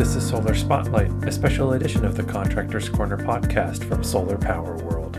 [0.00, 4.78] This is Solar Spotlight, a special edition of the Contractors Corner podcast from Solar Power
[4.78, 5.16] World.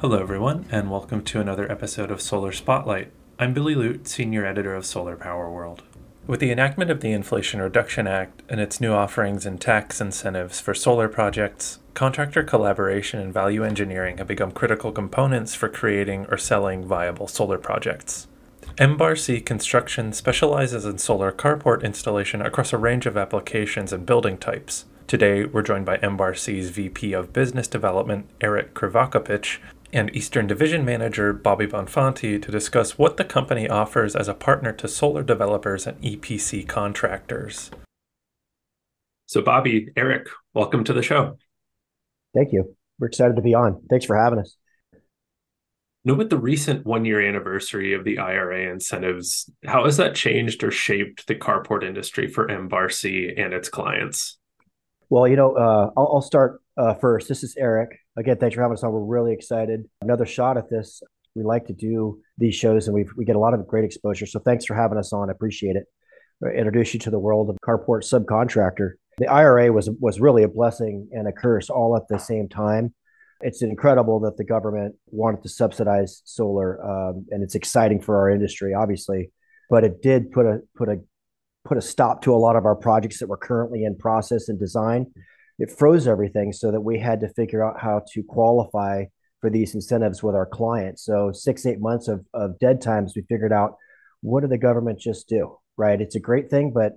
[0.00, 3.10] Hello, everyone, and welcome to another episode of Solar Spotlight.
[3.40, 5.82] I'm Billy Ludt, Senior Editor of Solar Power World.
[6.28, 10.60] With the enactment of the Inflation Reduction Act and its new offerings and tax incentives
[10.60, 16.38] for solar projects, contractor collaboration and value engineering have become critical components for creating or
[16.38, 18.28] selling viable solar projects.
[18.78, 24.04] M Bar C Construction specializes in solar carport installation across a range of applications and
[24.04, 24.86] building types.
[25.06, 29.58] Today, we're joined by M Bar C's VP of Business Development, Erik Krivokopich,
[29.92, 34.72] and Eastern Division Manager Bobby Bonfanti to discuss what the company offers as a partner
[34.72, 37.70] to solar developers and EPC contractors.
[39.26, 41.38] So, Bobby, Erik, welcome to the show.
[42.34, 42.76] Thank you.
[42.98, 43.82] We're excited to be on.
[43.88, 44.56] Thanks for having us.
[46.06, 50.62] Now, with the recent one year anniversary of the IRA incentives, how has that changed
[50.62, 54.38] or shaped the carport industry for M Bar C and its clients?
[55.08, 57.28] Well, you know, uh, I'll, I'll, start uh, first.
[57.28, 57.90] This is Erik.
[58.18, 58.92] Again, thanks for having us on.
[58.92, 59.88] We're really excited.
[60.02, 61.02] Another shot at this.
[61.34, 64.26] We like to do these shows and we we get a lot of great exposure.
[64.26, 65.30] So thanks for having us on.
[65.30, 65.84] I appreciate it.
[66.44, 68.92] I introduce you to the world of carport subcontractor.
[69.18, 72.94] The IRA was was really a blessing and a curse all at the same time.
[73.40, 78.30] It's incredible that the government wanted to subsidize solar, um, and it's exciting for our
[78.30, 79.30] industry, obviously.
[79.70, 81.00] But it did put a put a
[81.64, 84.58] put a stop to a lot of our projects that were currently in process and
[84.58, 85.06] design.
[85.58, 89.04] It froze everything so that we had to figure out how to qualify
[89.40, 91.04] for these incentives with our clients.
[91.04, 93.76] So six, eight months of, of dead times, we figured out
[94.20, 96.00] what did the government just do, right?
[96.00, 96.92] It's a great thing, but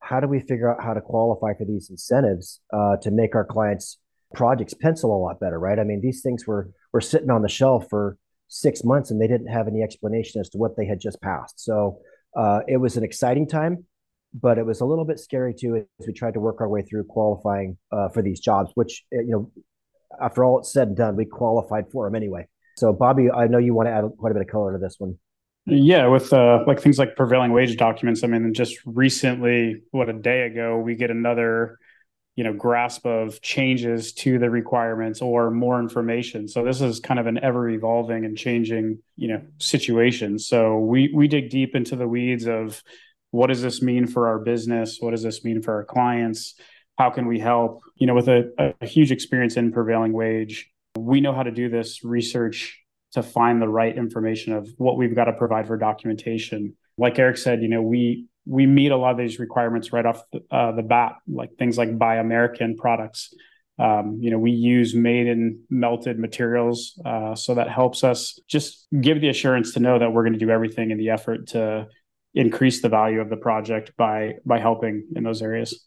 [0.00, 3.44] how do we figure out how to qualify for these incentives uh, to make our
[3.44, 3.98] clients
[4.34, 5.78] projects pencil a lot better, right?
[5.78, 8.16] I mean, these things were were sitting on the shelf for
[8.48, 11.58] six months and they didn't have any explanation as to what they had just passed.
[11.60, 11.98] So
[12.36, 13.86] uh, it was an exciting time
[14.34, 16.82] but it was a little bit scary too as we tried to work our way
[16.82, 19.50] through qualifying uh, for these jobs, which eh, you know,
[20.20, 22.46] after all it's said and done, we qualified for them anyway.
[22.76, 24.96] So, Bobby, I know you want to add quite a bit of color to this
[24.98, 25.18] one.
[25.66, 28.24] Yeah, with uh, like things like prevailing wage documents.
[28.24, 31.78] I mean, just recently, what a day ago, we get another,
[32.34, 36.48] you know, grasp of changes to the requirements or more information.
[36.48, 40.38] So this is kind of an ever evolving and changing, you know, situation.
[40.38, 42.82] So we we dig deep into the weeds of
[43.32, 44.98] what does this mean for our business?
[45.00, 46.54] What does this mean for our clients?
[46.98, 47.80] How can we help?
[47.96, 51.68] You know, with a, a huge experience in prevailing wage, we know how to do
[51.68, 52.78] this research
[53.12, 56.76] to find the right information of what we've got to provide for documentation.
[56.96, 60.22] Like Eric said, you know, we we meet a lot of these requirements right off
[60.32, 63.34] the, uh, the bat, like things like buy American products.
[63.78, 68.86] Um, you know, we use made in melted materials, uh, so that helps us just
[69.00, 71.88] give the assurance to know that we're going to do everything in the effort to
[72.34, 75.86] increase the value of the project by by helping in those areas.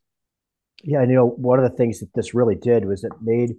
[0.84, 3.52] Yeah, and you know, one of the things that this really did was it made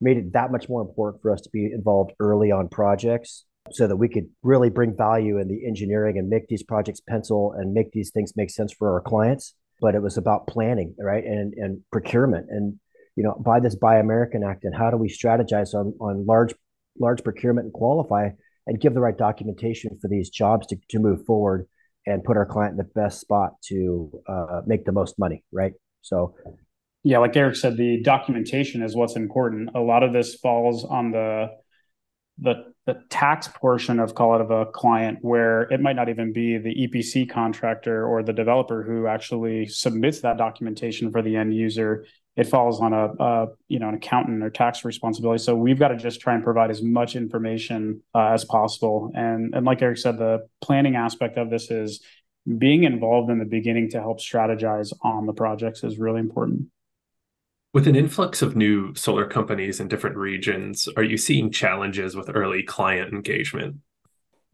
[0.00, 3.86] made it that much more important for us to be involved early on projects so
[3.86, 7.72] that we could really bring value in the engineering and make these projects pencil and
[7.72, 9.54] make these things make sense for our clients.
[9.80, 11.24] But it was about planning, right?
[11.24, 12.78] And and procurement and
[13.16, 16.54] you know, by this Buy American Act and how do we strategize on on large
[16.98, 18.30] large procurement and qualify
[18.66, 21.66] and give the right documentation for these jobs to, to move forward
[22.06, 25.72] and put our client in the best spot to uh, make the most money, right?
[26.02, 26.36] So,
[27.02, 29.70] yeah, like Erik said, the documentation is what's important.
[29.74, 31.48] A lot of this falls on the
[32.38, 36.32] the the tax portion of call it of a client where it might not even
[36.32, 41.54] be the EPC contractor or the developer who actually submits that documentation for the end
[41.54, 45.42] user it falls on a, a, you know an accountant or tax responsibility.
[45.42, 49.10] So we've got to just try and provide as much information uh, as possible.
[49.14, 52.00] And and like Erik said, the planning aspect of this is
[52.56, 56.68] being involved in the beginning to help strategize on the projects is really important.
[57.74, 62.30] With an influx of new solar companies in different regions, are you seeing challenges with
[62.34, 63.76] early client engagement?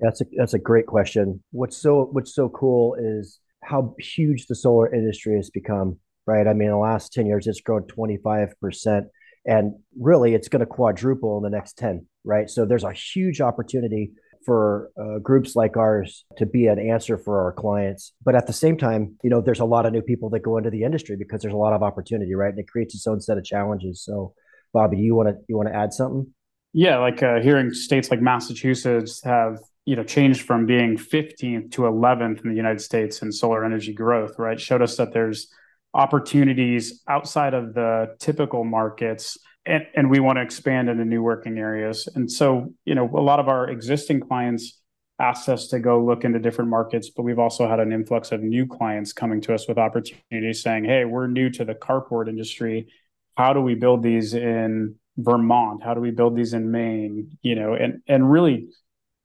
[0.01, 1.43] That's a that's a great question.
[1.53, 6.47] What's so what's so cool is how huge the solar industry has become right?
[6.47, 9.07] I mean, in the last 10 years, it's grown 25%.
[9.47, 12.49] And really, it's going to quadruple in the next 10, right?
[12.49, 14.13] So there's a huge opportunity
[14.45, 18.13] for uh, groups like ours to be an answer for our clients.
[18.25, 20.59] But at the same time, you know, there's a lot of new people that go
[20.59, 22.51] into the industry because there's a lot of opportunity, right?
[22.51, 24.03] And it creates its own set of challenges.
[24.03, 24.35] So,
[24.73, 26.33] Bobby, do you want to you want to add something?
[26.73, 31.83] Yeah, like uh, hearing states like Massachusetts have you know changed from being 15th to
[31.83, 34.61] 11th in the United States in solar energy growth, right?
[34.61, 35.49] Showed us that there's
[35.95, 41.59] opportunities outside of the typical markets and, and we want to expand into new working
[41.59, 44.81] areas and so you know a lot of our existing clients
[45.19, 48.43] asked us to go look into different markets, but we've also had an influx of
[48.43, 52.89] new clients coming to us with opportunities saying, "Hey, we're new to the carport industry.
[53.37, 55.83] How do we build these in Vermont?
[55.83, 58.69] How do we build these in Maine?" You know, and and really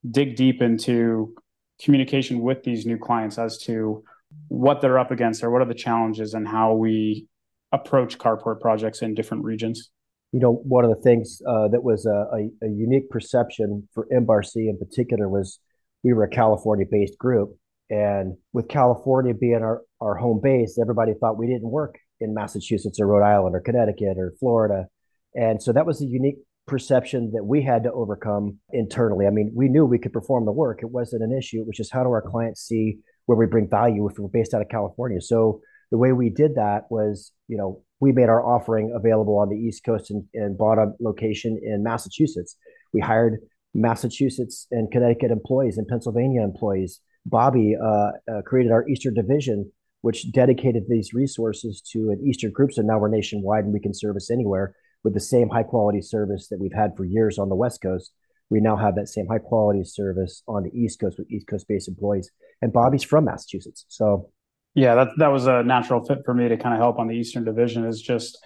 [0.08, 1.34] dig deep into
[1.82, 4.04] communication with these new clients as to
[4.48, 7.26] what they're up against or what are the challenges and how we
[7.72, 9.90] approach carport projects in different regions.
[10.32, 14.06] You know, one of the things uh, that was a, a, a, unique perception for
[14.12, 15.58] M Bar C in particular was
[16.04, 17.56] we were a California based group.
[17.90, 23.00] And with California being our, our home base, everybody thought we didn't work in Massachusetts
[23.00, 24.86] or Rhode Island or Connecticut or Florida.
[25.34, 26.36] And so that was a unique
[26.66, 29.26] perception that we had to overcome internally.
[29.26, 30.80] I mean, we knew we could perform the work.
[30.82, 31.60] It wasn't an issue.
[31.60, 34.54] It was just how do our clients see where we bring value if we're based
[34.54, 35.20] out of California.
[35.20, 39.50] So the way we did that was, you know, we made our offering available on
[39.50, 42.56] the East Coast and, and bought a location in Massachusetts.
[42.92, 43.40] We hired
[43.74, 47.00] Massachusetts and Connecticut employees and Pennsylvania employees.
[47.26, 49.70] Bobby uh, uh, created our Eastern Division,
[50.00, 52.72] which dedicated these resources to an Eastern group.
[52.72, 56.48] So now we're nationwide and we can service anywhere with the same high quality service
[56.48, 58.12] that we've had for years on the West Coast.
[58.48, 61.68] We now have that same high quality service on the East Coast with East Coast
[61.68, 62.30] based employees.
[62.62, 63.84] And Bobby's from Massachusetts.
[63.88, 64.30] So
[64.74, 67.14] yeah, that that was a natural fit for me to kind of help on the
[67.14, 68.38] Eastern Division is just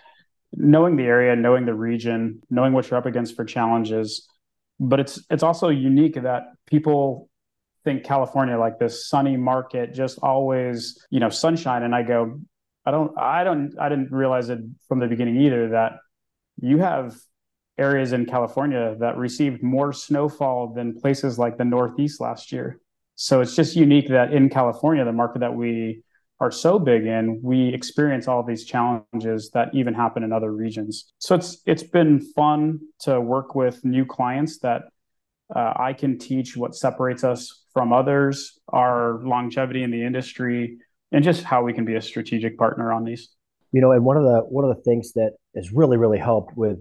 [0.52, 4.28] knowing the area, knowing the region, knowing what you're up against for challenges.
[4.80, 7.28] But it's it's also unique that people
[7.84, 11.82] think California like this sunny market, just always, you know, sunshine.
[11.82, 12.40] And I go,
[12.86, 15.92] I don't I don't I didn't realize it from the beginning either that
[16.60, 17.16] you have
[17.76, 22.80] areas in California that received more snowfall than places like the Northeast last year.
[23.16, 26.02] So it's just unique that in California, the market that we
[26.40, 31.12] are so big in, we experience all these challenges that even happen in other regions.
[31.18, 34.82] So it's it's been fun to work with new clients that
[35.54, 40.78] uh, I can teach what separates us from others, our longevity in the industry,
[41.12, 43.30] and just how we can be a strategic partner on these.
[43.72, 46.56] You know, and one of the one of the things that has really really helped
[46.56, 46.78] with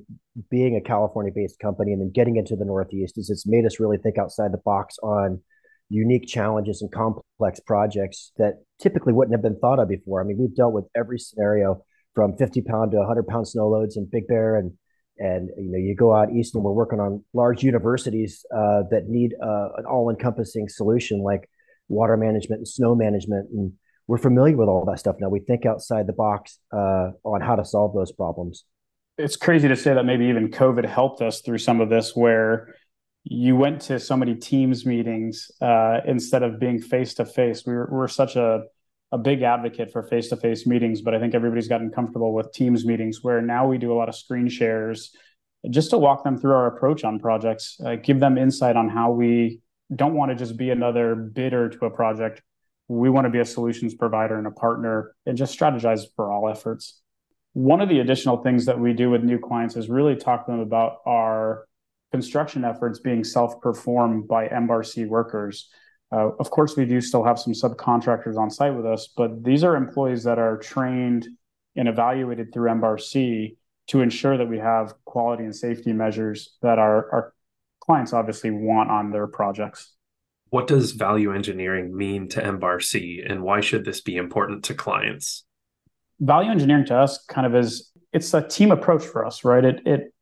[0.50, 3.80] being a California based company and then getting into the Northeast is it's made us
[3.80, 5.42] really think outside the box on
[5.90, 10.22] unique challenges and complex projects that typically wouldn't have been thought of before.
[10.22, 11.84] I mean, we've dealt with every scenario
[12.16, 14.74] from 50 pound to 100 pound snow loads in Big Bear and
[15.20, 19.08] and you know you go out east and we're working on large universities uh, that
[19.08, 21.48] need uh, an all-encompassing solution like
[21.88, 23.50] water management and snow management.
[23.52, 23.74] And
[24.08, 25.30] we're familiar with all that stuff now.
[25.30, 28.66] We think outside the box uh, on how to solve those problems.
[29.18, 32.74] It's crazy to say that maybe even covid helped us through some of this where
[33.24, 37.66] you went to so many teams meetings uh, instead of being face to face.
[37.66, 38.64] We were, such a
[39.14, 42.52] a big advocate for face to face meetings, but I think everybody's gotten comfortable with
[42.52, 45.16] teams meetings where now we do a lot of screen shares
[45.70, 49.12] just to walk them through our approach on projects, uh, give them insight on how
[49.12, 49.62] we
[49.96, 52.42] don't want to just be another bidder to a project.
[52.88, 56.50] We want to be a solutions provider and a partner and just strategize for all
[56.50, 57.00] efforts.
[57.54, 60.52] One of the additional things that we do with new clients is really talk to
[60.52, 61.68] them about our
[62.14, 65.70] construction efforts being self-performed by M Bar C workers.
[66.12, 69.64] Uh, of course, we do still have some subcontractors on site with us, but these
[69.64, 71.28] are employees that are trained
[71.76, 73.58] and evaluated through M Bar C
[73.88, 77.34] to ensure that we have quality and safety measures that our, our
[77.82, 79.92] clients obviously want on their projects.
[80.52, 84.64] What does value engineering mean to M Bar C, and why should this be important
[84.66, 85.46] to clients?
[86.20, 89.66] Value engineering to us kind of is it's a team approach for us, right?
[89.66, 90.13] It it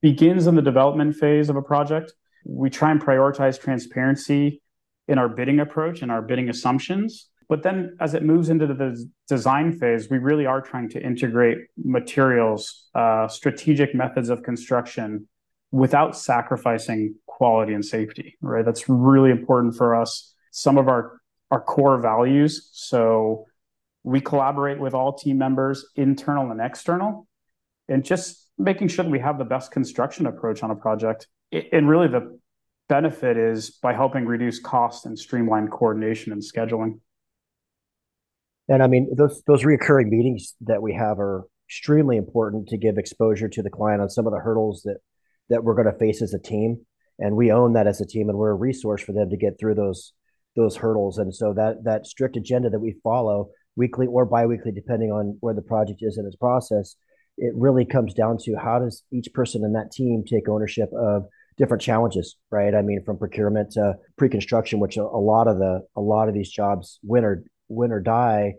[0.00, 2.12] begins in the development phase of a project.
[2.44, 4.62] We try and prioritize transparency
[5.08, 7.28] in our bidding approach and our bidding assumptions.
[7.48, 11.58] But then as it moves into the design phase, we really are trying to integrate
[11.76, 15.26] materials, uh, strategic methods of construction
[15.72, 18.64] without sacrificing quality and safety, right?
[18.64, 20.32] That's really important for us.
[20.52, 22.70] Some of our, our core values.
[22.72, 23.46] So
[24.04, 27.26] we collaborate with all team members, internal and external,
[27.88, 31.26] and just making sure that we have the best construction approach on a project.
[31.50, 32.38] And really, the
[32.88, 37.00] benefit is by helping reduce cost and streamline coordination and scheduling.
[38.68, 42.98] And I mean, those those recurring meetings that we have are extremely important to give
[42.98, 44.98] exposure to the client on some of the hurdles that
[45.48, 46.84] that we're going to face as a team.
[47.18, 49.58] And we own that as a team, and we're a resource for them to get
[49.58, 50.12] through those
[50.56, 51.18] those hurdles.
[51.18, 55.54] And so that that strict agenda that we follow weekly or biweekly, depending on where
[55.54, 56.96] the project is in its process,
[57.40, 61.24] it really comes down to how does each person in that team take ownership of
[61.56, 62.74] different challenges, right?
[62.74, 66.50] I mean, from procurement to pre-construction, which a, lot of the a lot of these
[66.50, 68.54] jobs win or win or die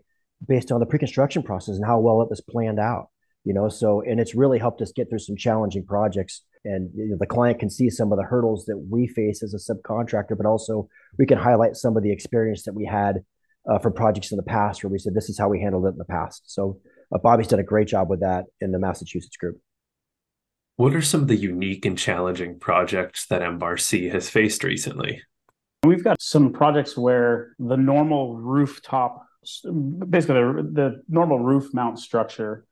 [0.48, 3.10] based on the pre-construction process and how well it was planned out.
[3.44, 7.10] You know, so and it's really helped us get through some challenging projects and you
[7.10, 10.38] know, the client can see some of the hurdles that we face as a subcontractor,
[10.38, 13.24] but also we can highlight some of the experience that we had
[13.70, 15.90] uh, for projects in the past where we said this is how we handled it
[15.90, 16.44] in the past.
[16.48, 16.80] So
[17.20, 19.60] Bobby's done a great job with that in the Massachusetts group.
[20.78, 24.64] What are some of the unique and challenging projects that M Bar C has faced
[24.64, 25.22] recently?
[25.84, 29.26] We've got some projects where the normal rooftop,
[30.10, 32.66] basically the, the normal roof mount structure,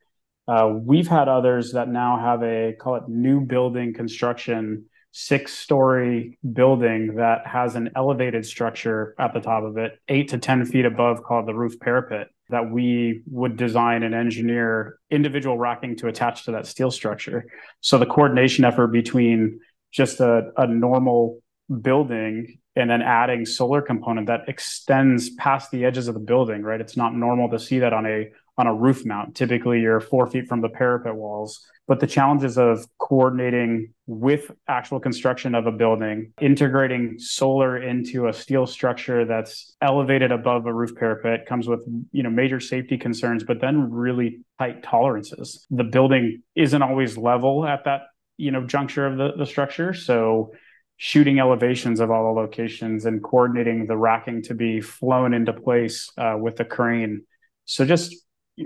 [0.48, 6.38] uh, we've had others that now have a call it new building construction six story
[6.54, 10.86] building that has an elevated structure at the top of it, eight to 10 feet
[10.86, 16.46] above, called the roof parapet, that we would design and engineer individual racking to attach
[16.46, 17.46] to that steel structure.
[17.82, 19.60] So the coordination effort between
[19.92, 21.42] just a, a normal
[21.82, 26.82] building and then adding solar component that extends past the edges of the building, right?
[26.82, 29.36] It's not normal to see that on a on a roof mount.
[29.36, 31.66] Typically, you're four feet from the parapet walls.
[31.88, 38.34] But the challenges of coordinating with actual construction of a building, integrating solar into a
[38.34, 41.80] steel structure that's elevated above a roof parapet comes with
[42.12, 45.66] you know major safety concerns, but then really tight tolerances.
[45.72, 48.02] The building isn't always level at that
[48.38, 50.52] you know juncture of the, the structure, so
[50.98, 56.12] shooting elevations of all the locations and coordinating the racking to be flown into place
[56.18, 57.24] uh, with the crane.
[57.64, 58.14] So just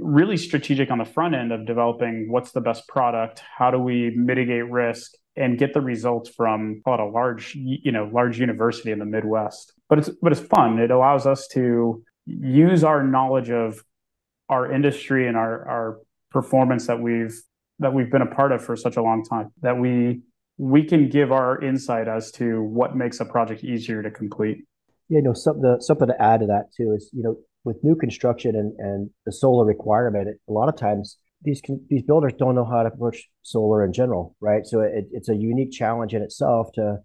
[0.02, 4.12] really strategic on the front end of developing what's the best product, how do we
[4.16, 8.92] mitigate risk, and get the results from call it a large, you know, large university
[8.92, 9.74] in the Midwest.
[9.90, 10.80] But it's but it's fun.
[10.80, 13.84] It allows us to use our knowledge of
[14.50, 16.00] our industry and our our
[16.32, 17.36] performance that we've
[17.80, 20.22] that we've been a part of for such a long time that we
[20.58, 24.66] we can give our insight as to what makes a project easier to complete.
[25.10, 28.56] Yeah, no, something something to add to that too is you know with new construction
[28.56, 32.84] and, and the solar requirement, a lot of times these these builders don't know how
[32.84, 34.66] to approach solar in general, right?
[34.66, 37.00] So it, it's a unique challenge in itself to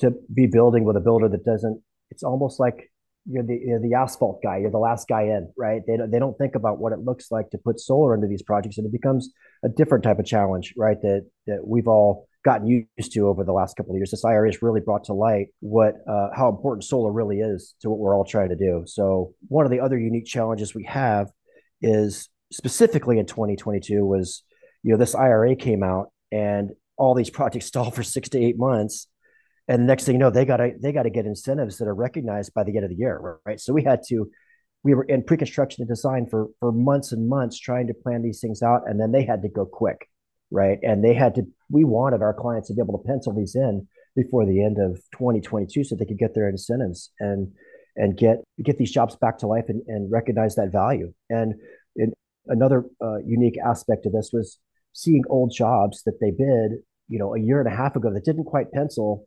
[0.00, 1.80] to be building with a builder that doesn't.
[2.10, 2.90] It's almost like
[3.28, 5.82] you're the you're the asphalt guy, you're the last guy in, right?
[5.86, 8.42] They don't they don't think about what it looks like to put solar into these
[8.42, 9.30] projects, and it becomes
[9.64, 11.00] a different type of challenge, right?
[11.02, 14.12] That that we've all gotten used to over the last couple of years.
[14.12, 17.90] This IRA has really brought to light what uh, how important solar really is to
[17.90, 18.84] what we're all trying to do.
[18.86, 21.28] So one of the other unique challenges we have
[21.82, 24.44] is specifically in 2022 was
[24.84, 28.56] you know this IRA came out and all these projects stalled for six to eight
[28.56, 29.08] months.
[29.68, 31.94] And next thing you know, they got to they got to get incentives that are
[31.94, 33.60] recognized by the end of the year, right?
[33.60, 34.30] So we had to
[34.84, 38.40] we were in pre-construction and design for for months and months trying to plan these
[38.40, 40.08] things out, and then they had to go quick
[40.50, 40.78] right?
[40.82, 43.86] And they had to, we wanted our clients to be able to pencil these in
[44.14, 47.52] before the end of 2022 so they could get their incentives and
[47.98, 51.12] and get get these jobs back to life and, and recognize that value.
[51.30, 51.54] And
[52.48, 54.58] another uh, unique aspect of this was
[54.92, 58.24] seeing old jobs that they bid, you know, a year and a half ago that
[58.24, 59.26] didn't quite pencil.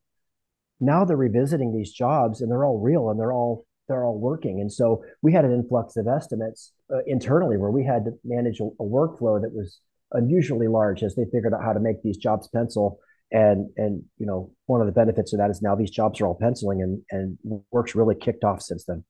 [0.80, 4.62] Now they're revisiting these jobs and they're all real and they're all they're all working.
[4.62, 8.60] And so we had an influx of estimates uh, internally where we had to manage
[8.60, 9.80] a, a workflow that was
[10.14, 13.00] unusually large as they figured out how to make these jobs pencil.
[13.32, 16.26] And and you know one of the benefits of that is now these jobs are
[16.26, 19.04] all penciling and and work's really kicked off since then.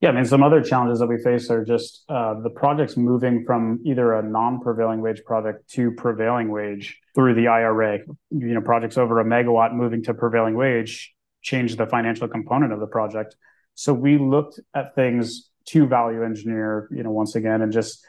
[0.00, 3.44] Yeah, I mean, some other challenges that we face are just uh, the projects moving
[3.46, 8.00] from either a non-prevailing wage project to prevailing wage through the IRA.
[8.30, 12.80] You know, projects over a megawatt moving to prevailing wage change the financial component of
[12.80, 13.36] the project.
[13.74, 18.04] So we looked at things to value engineer, you know, once again, and just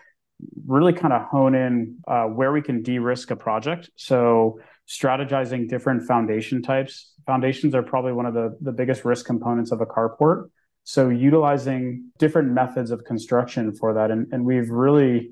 [0.66, 3.90] really kind of hone in uh, where we can de-risk a project.
[3.96, 7.14] So strategizing different foundation types.
[7.26, 10.50] Foundations are probably one of the, the biggest risk components of a carport.
[10.84, 14.12] So utilizing different methods of construction for that.
[14.12, 15.32] And, and we've really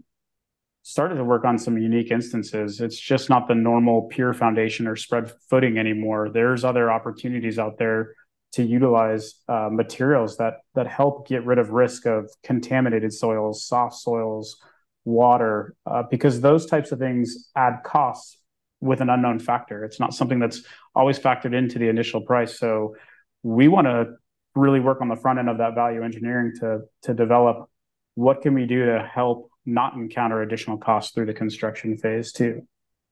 [0.83, 2.81] started to work on some unique instances.
[2.81, 6.29] It's just not the normal pier foundation or spread footing anymore.
[6.29, 8.13] There's other opportunities out there
[8.53, 13.95] to utilize uh, materials that that help get rid of risk of contaminated soils, soft
[13.95, 14.57] soils,
[15.05, 18.37] water, uh, because those types of things add costs
[18.81, 19.83] with an unknown factor.
[19.85, 22.59] It's not something that's always factored into the initial price.
[22.59, 22.95] So
[23.43, 24.15] we want to
[24.55, 27.69] really work on the front end of that value engineering to to develop
[28.15, 32.67] what can we do to help not encounter additional costs through the construction phase too.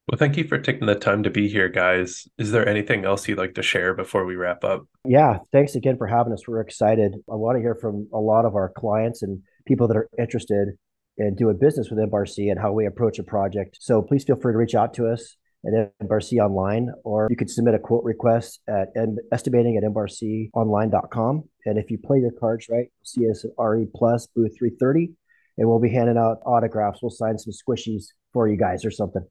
[0.09, 2.27] Well, thank you for taking the time to be here, guys.
[2.37, 4.85] Is there anything else you'd like to share before we wrap up?
[5.05, 6.45] Yeah, thanks again for having us.
[6.45, 7.15] We're excited.
[7.31, 10.77] I want to hear from a lot of our clients and people that are interested
[11.17, 13.77] and doing business with M Bar C and how we approach a project.
[13.79, 17.27] So please feel free to reach out to us at M Bar C Online, or
[17.29, 18.89] you could submit a quote request at
[19.31, 21.43] estimating at mbarconline.com.
[21.65, 25.13] And if you play your cards right, see us at RE Plus booth 330,
[25.57, 26.99] and we'll be handing out autographs.
[27.01, 29.25] We'll sign some squishies for you guys or something.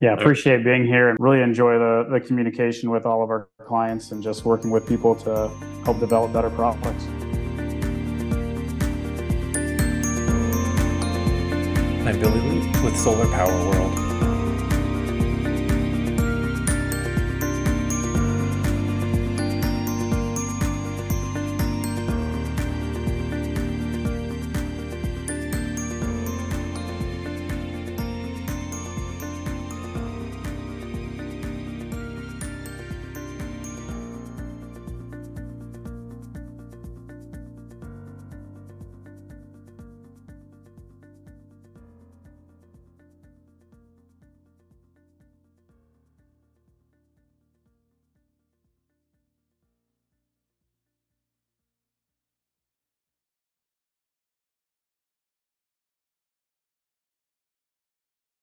[0.00, 4.10] Yeah, appreciate being here and really enjoy the, the communication with all of our clients
[4.10, 5.48] and just working with people to
[5.84, 7.06] help develop better products.
[12.04, 14.01] I'm Billy Lee with Solar Power World.